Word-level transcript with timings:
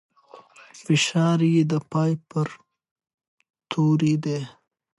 فشار 0.83 1.39
يې 1.53 1.63
د 1.71 1.73
پای 1.91 2.11
پر 2.29 2.47
توري 3.71 4.13
دی. 4.23 4.39